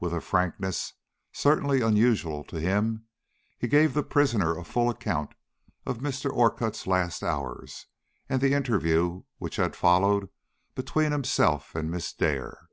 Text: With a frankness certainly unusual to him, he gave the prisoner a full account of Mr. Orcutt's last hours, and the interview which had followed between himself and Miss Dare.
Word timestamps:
With 0.00 0.14
a 0.14 0.22
frankness 0.22 0.94
certainly 1.30 1.82
unusual 1.82 2.42
to 2.44 2.58
him, 2.58 3.04
he 3.58 3.68
gave 3.68 3.92
the 3.92 4.02
prisoner 4.02 4.56
a 4.56 4.64
full 4.64 4.88
account 4.88 5.34
of 5.84 5.98
Mr. 5.98 6.30
Orcutt's 6.32 6.86
last 6.86 7.22
hours, 7.22 7.84
and 8.30 8.40
the 8.40 8.54
interview 8.54 9.24
which 9.36 9.56
had 9.56 9.76
followed 9.76 10.30
between 10.74 11.12
himself 11.12 11.74
and 11.74 11.90
Miss 11.90 12.14
Dare. 12.14 12.70